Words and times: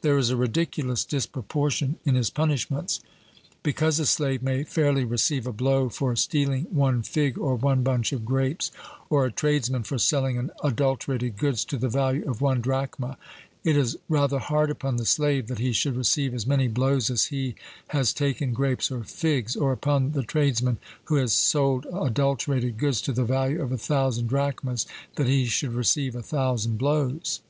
There 0.00 0.16
is 0.16 0.30
a 0.30 0.36
ridiculous 0.38 1.04
disproportion 1.04 1.96
in 2.06 2.14
his 2.14 2.30
punishments. 2.30 3.00
Because 3.62 4.00
a 4.00 4.06
slave 4.06 4.42
may 4.42 4.62
fairly 4.64 5.04
receive 5.04 5.46
a 5.46 5.52
blow 5.52 5.90
for 5.90 6.16
stealing 6.16 6.62
one 6.70 7.02
fig 7.02 7.36
or 7.38 7.54
one 7.56 7.82
bunch 7.82 8.10
of 8.10 8.24
grapes, 8.24 8.70
or 9.10 9.26
a 9.26 9.30
tradesman 9.30 9.82
for 9.82 9.98
selling 9.98 10.48
adulterated 10.62 11.36
goods 11.36 11.66
to 11.66 11.76
the 11.76 11.90
value 11.90 12.24
of 12.26 12.40
one 12.40 12.62
drachma, 12.62 13.18
it 13.62 13.76
is 13.76 13.98
rather 14.08 14.38
hard 14.38 14.70
upon 14.70 14.96
the 14.96 15.04
slave 15.04 15.48
that 15.48 15.58
he 15.58 15.74
should 15.74 15.96
receive 15.96 16.32
as 16.32 16.46
many 16.46 16.66
blows 16.66 17.10
as 17.10 17.26
he 17.26 17.54
has 17.88 18.14
taken 18.14 18.54
grapes 18.54 18.90
or 18.90 19.04
figs, 19.04 19.54
or 19.54 19.70
upon 19.70 20.12
the 20.12 20.22
tradesman 20.22 20.78
who 21.04 21.16
has 21.16 21.34
sold 21.34 21.86
adulterated 21.92 22.78
goods 22.78 23.02
to 23.02 23.12
the 23.12 23.24
value 23.26 23.60
of 23.60 23.70
a 23.70 23.76
thousand 23.76 24.28
drachmas 24.28 24.86
that 25.16 25.26
he 25.28 25.44
should 25.44 25.74
receive 25.74 26.16
a 26.16 26.22
thousand 26.22 26.78
blows. 26.78 27.40